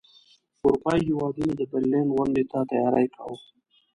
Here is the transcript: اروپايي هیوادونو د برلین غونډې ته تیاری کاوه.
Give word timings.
اروپايي 0.61 1.01
هیوادونو 1.09 1.53
د 1.57 1.61
برلین 1.71 2.07
غونډې 2.17 2.43
ته 2.51 2.59
تیاری 2.71 3.07
کاوه. 3.15 3.37